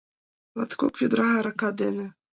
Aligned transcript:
Латкок 0.57 0.93
ведра 1.01 1.27
арака 1.39 1.69
дене 1.81 2.07